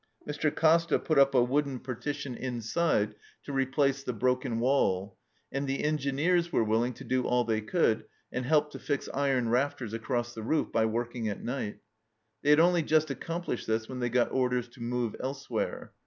[0.27, 0.49] Mr.
[0.49, 3.53] Costa put up a wooden parti 244 THE CELLAR HOUSE OF PERVYSE tion inside to
[3.53, 5.17] replace the broken wall,
[5.51, 9.49] and the Engineers were willing to do all they could, and helped to fix iron
[9.49, 11.81] rafters across the roof by working at night.
[12.41, 15.91] They had only just accomplished this when they got orders to move elsewhere.